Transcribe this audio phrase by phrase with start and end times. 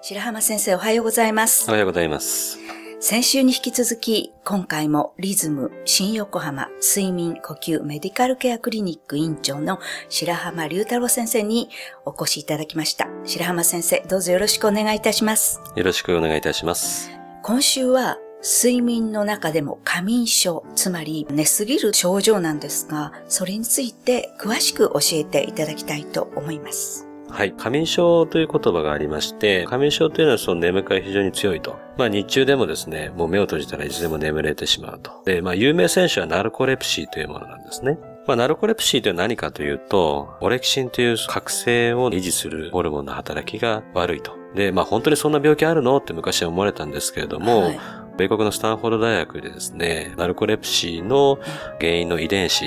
[0.00, 1.68] 白浜先生おはようございます。
[1.68, 2.58] おはようございます。
[3.00, 11.68] 先週に引き続き、今回もリズム新横浜睡眠呼吸メディカルケアクリニック院長の白浜隆太郎先生に
[12.04, 13.08] お越しいただきました。
[13.24, 15.60] 白浜先生、どうぞよろしくお願いいたします。
[15.74, 17.10] よろしくお願いいたします。
[17.42, 27.07] 今週は睡眠の中でも過眠症、つまり寝すぎる症状なんですが、それについて詳しく教えていただきたいと思います。
[27.30, 27.52] はい。
[27.52, 31.76] 過眠症という言葉がありまして、過眠症というのはその眠気が非常に強いと。
[31.96, 35.22] まあ日中でもですね、もう目を閉じたらいつでも眠れてしまうと。
[35.24, 37.98] で、まあ有名選手はナルコレプシーというものなんですね。
[38.26, 44.32] まあナルコレプシーというのは何かというと、オレキシンという覚醒を維持するホルモンの働きが悪いと。
[44.54, 47.78] で、まあ本当にそんな病気あるのって昔は思われたんですけれども、はい
[48.18, 51.38] 米国のスタンフォード大学でですね、ナルコレプシーの
[51.78, 52.64] 原因の遺伝子、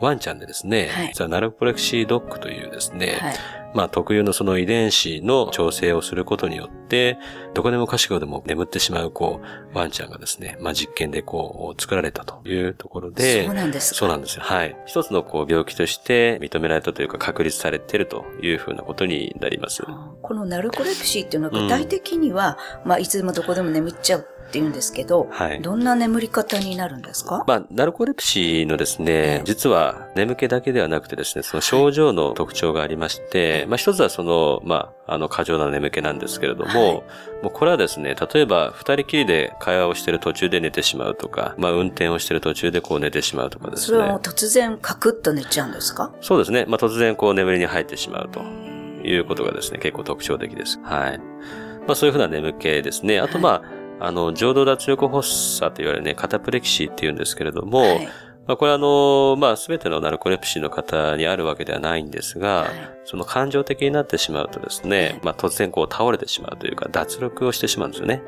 [0.00, 3.34] ワンちゃんでですね、はい実はナルコレプシードッグというですね、はい。
[3.74, 7.18] まあ特有のその遺伝子の調整をすることによって、
[7.54, 9.40] どこでもかしこでも眠ってしまう、こ
[9.72, 14.42] う、ワンちゃんがですね、まあ実験でこう、作られたというところで、そうなんですかそうなんですよ。
[14.44, 14.76] はい。
[14.86, 19.82] 一つのこう、病気として認められたというか確立されているというふうなことになります。
[20.22, 25.60] このナルコレプシーっていうのは具体的には、まあいつでもどこでも眠っちゃうって言うんですけど、はい。
[25.62, 37.02] どんな眠り方になるんですか、まあ、ナルコレプシーのですえねえ、実は眠気だけではなくてですね、その症状の特徴がありまして、まあ一つはその、まあ、あの、過剰な眠気なんですけれども、はい。
[37.42, 43.86] もうこれはですね、例えば二人きりで会話をしている途中で寝てしまうとか、まあ運転をしている途中でこう寝てしまうとかですね。
[43.86, 44.20] それはもう。
[44.20, 46.12] 突然カクッと寝ちゃうんですか？
[46.20, 48.40] そうですね、まあ突然こう眠りに入ってしまうと
[49.06, 50.78] いうことがですね、結構特徴的です。
[50.82, 51.18] はい。
[51.86, 53.20] まあそういうふうな眠気ですね。
[53.20, 53.62] あとまあ、
[54.00, 58.08] あの、浄土脱力発作と言われるね、カタプレキシーって言うんですけれども、はい。
[58.46, 62.70] まあ、これはあの、まあ、すべてのナルコレプシーの方にあるわけではないんですが、はい。
[63.06, 68.22] その感情的になってしまうとですね、まあ、突然こう倒れてしまうというか、脱力をしてしまうんですよね。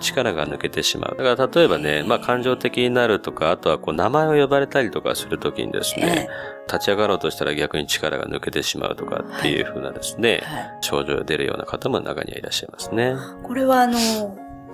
[0.00, 1.16] 力が抜けてしまう。
[1.16, 6.28] だから例えばね、まあ、感情的になるとか、あとはこう名前を呼ばれたりとかするときにですね、
[6.68, 10.78] 立ち上がろうとしたら逆に力が抜けてしまうとかっていうふうなですね、はい。
[10.80, 13.16] 症状が出るような方も中にはいらっしゃいますね。
[13.42, 13.98] これはあの、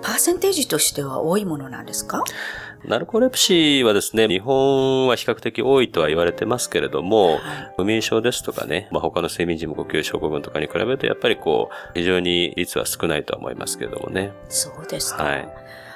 [0.03, 2.23] パーセンテージとしては多いものなんですか？
[2.85, 7.39] ナルコレプシーはですね、日本は比較的多いとは言われてますけれども、はい
[7.77, 14.33] 不眠症ですとかね、まあ、他の睡眠時無呼吸症候群とかに比べると、やっぱりこう、非常に率は少ないとは思いますけれどもね。
[14.49, 15.23] そうですか。
[15.23, 15.49] はい。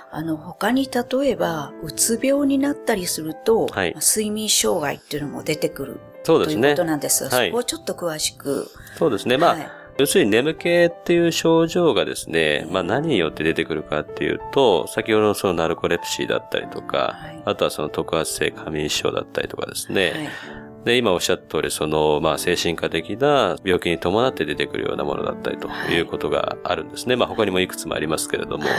[0.10, 6.86] あの、他に例えば、うつ病になったりすると、はいまあ睡眠障害っていうのも出てくるそうですねということ。
[6.86, 8.72] なんですが、はいそこをちょっと詳しく。
[8.98, 9.38] そうですね。
[9.38, 17.42] まあ、はい要するに眠気っていう症状がですね、まあ何によって出てくるかっていうと、先ほどのそのナルコレプシーだったりとか、はい。
[17.46, 20.58] あとはその特発性過眠症だったりとかですね、はい。
[20.86, 27.16] で、今おっしゃった通り、その、まあ、精神科的な病気に伴って出てくるようなものだったりということがあるんですね。
[27.16, 28.74] まあ、他にもいくつもありますけれども、はい。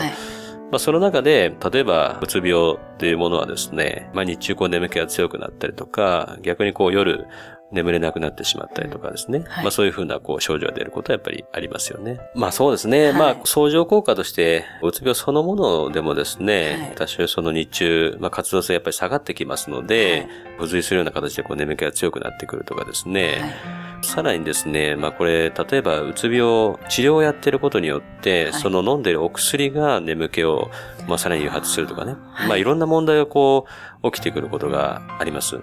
[0.70, 7.26] まあ、その中で、例えば、うつ病っていうものはですね、まあ、日中こう眠気が強くなったりとか、逆にこう夜
[7.70, 9.40] 眠れなくなってしまったりとかですね。
[9.46, 12.18] はいまあ、そういうふうなこう症状が出ることはやっぱりありますよね。
[12.34, 13.06] まあ、そうですね。
[13.06, 23.38] はいまあ、相乗効果として、うつ病そのものでもですね、はい多少その日中、まあ、活動性やっぱり下がってきますので、付随するような形でこう眠気が強くなってくるとかですね。
[23.40, 23.46] は
[23.84, 30.70] いさらにですね、まあこれ、例えばうつ病、治療をやってることによって、はいその飲んでるお薬が眠気を、
[31.08, 32.14] まあさらに誘発するとかね。
[32.32, 33.66] はいまあいろんな問題がこ
[34.02, 35.60] う、起きてくることがあります。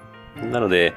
[0.51, 0.93] なので、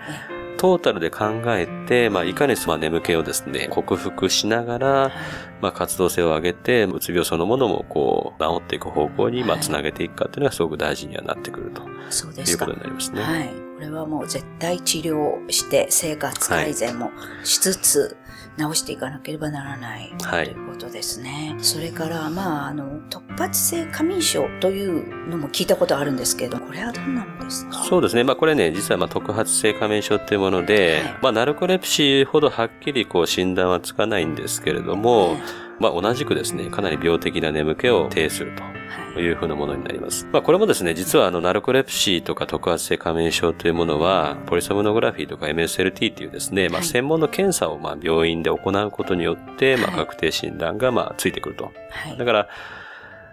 [0.58, 5.12] トータルで考えて、まあいかにまあ眠気をですね、克服しながら、
[5.60, 12.78] まあ活動性を上げて、うつ病そのものもこう、治っていく方向に、まあはいつなげていくかっていうのがすごく大事にはなってくるとそうですかいうこと。
[12.78, 13.22] になりますね。
[13.22, 13.67] はい。
[13.78, 17.12] これはもう絶対治療して生活改善も
[17.44, 18.16] しつつ、
[18.58, 21.54] 治していかなければならない、はいということですね。
[21.60, 27.84] それから、まあ、あの、突発性過眠症というのも聞いたことあるんですけど、これはどんなのですか？
[27.84, 28.24] そうですね。
[28.24, 35.38] まあこれね、実はまあ特発性過眠症っていうもので、はいまあナルコレプシーほどはっきりこう診断はつかないんですけれども、はい
[35.78, 38.77] まあ同じくですね、かなり病的な眠気を呈すると。
[38.88, 39.22] はい。
[39.22, 40.26] いうふうなものになります。
[40.32, 51.64] まあこれもですね、実はあの、ナルコレプシーとか特発性過眠症というものは、ポリソムノグラフィーとか MSLT っていうですね、まあはい専門の検査をまあ病院で行うことによって、まあはい確定診断がまあついてくると。
[51.64, 51.70] は
[52.14, 52.48] いだから、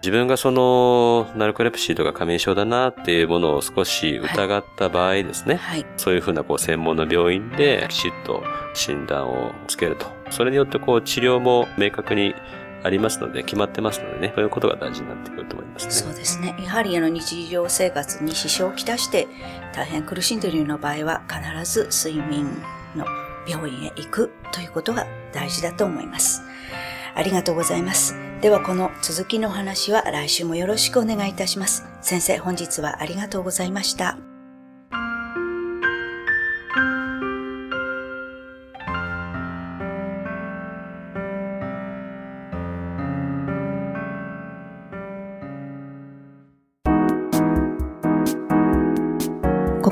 [0.02, 5.86] 自分がその、ナルコレプシーとか過眠症だなっていうものを少し疑った場合ですね、はい。
[5.96, 8.44] そういうふうなこう専門の病院できちっと
[8.74, 10.06] 診断をつけると。
[10.30, 12.34] それによってこう治療も明確に
[12.86, 15.92] ありますので、決まってますのでね、そういうことが大事になってくると思いますね。
[15.92, 16.54] そうですね。
[16.58, 19.26] やはりあの日常生活に支障をきたして
[19.74, 22.46] 大変苦しんでいるような場合は必ず睡眠
[22.94, 23.04] の
[23.46, 26.42] 病院へ行くということが大事だと思います。
[27.14, 28.14] ありがとうございます。
[28.40, 31.84] ではこの続きのお話は来週もよろしくお願いいたします。
[32.02, 34.35] 先生、本日はありがとうございました。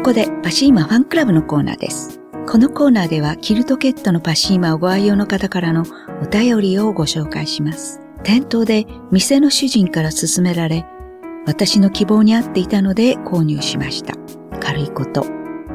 [0.04, 2.20] ここでパシーマファンクラブのコーナーです。
[2.46, 5.86] このコーナーではキルトケットのパシーマをご愛用の方からの
[6.20, 8.02] お便りをご紹介します。
[8.22, 10.84] 店頭で店の主人から勧められ、
[11.46, 14.12] 私の希望に合っていたので購入しました。
[14.60, 15.24] 軽いこと、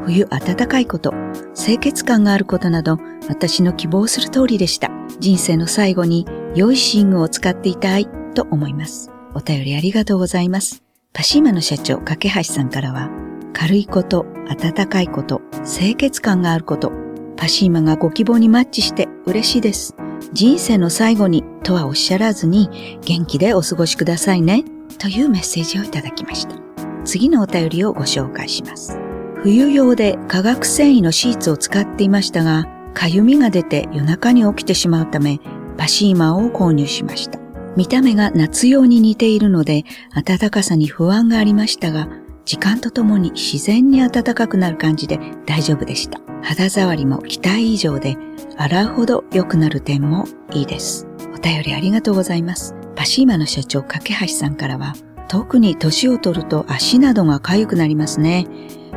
[0.06, 1.12] 冬暖かいこと、
[1.56, 3.00] 清潔感があることなど、
[3.30, 4.92] 私の希望する通りでした。
[5.20, 9.10] 人生の最後に良い寝具を使っていたいと思います。
[9.34, 10.84] お便りありがとうございます。
[11.14, 13.29] パシーマの社長、架橋さんからは、
[13.60, 16.94] 軽いこと、暖かいこと、清潔感があること、
[17.36, 19.98] パシーマがご希望にマッチして嬉しいです。
[20.32, 24.64] 人生の最後にとはおっしゃらずに元気でお過ごしくださいね
[24.98, 26.56] というメッセージをいただきました。
[27.04, 28.98] 次のお便りをご紹介します。
[29.44, 35.42] 冬用で化学繊維のシーツを使っていましたが、かゆみが出て夜中に起きてしまうため、
[35.76, 37.38] パシーマを購入しました。
[37.76, 39.84] 見た目が夏用に似ているので、
[40.16, 42.08] 暖かさに不安がありましたが、
[42.50, 46.20] 時間とともに自然に暖かくなる感じで大丈夫でした。
[46.42, 48.18] 肌触りも期待以上で、
[48.58, 51.06] 洗うほど良くなる点もいいです。
[51.32, 52.74] お便りありがとうございます。
[52.96, 54.96] パシーマの社長、架橋さんからは、
[55.28, 58.48] 特に年を取ると足などが痒くなりますね。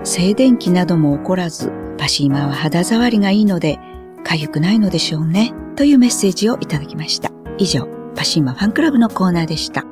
[0.03, 3.79] 静電気なども起こらず、パシーマは肌触りがいいので、
[4.25, 5.53] 痒くないのでしょうね。
[5.77, 7.31] というメッセージをいただきました。
[7.59, 9.92] 以上、パシーマファンクラブのコーナーでした。